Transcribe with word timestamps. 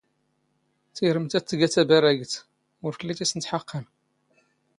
ⵜⵉⵔⵎⵜ 0.95 1.31
ⴰⴷ 1.37 1.43
ⵜⴳⴰ 1.49 1.67
ⵜⴰⴱⴰⵔⴰⴳⵜ 1.73 2.33
ⵓⵔ 2.85 2.93
ⵜⵍⵉ 2.99 3.13
ⵜⵉⵙⵏⵜ 3.17 3.45
ⵃⴰⵇⵇⴰⵏ! 3.49 3.85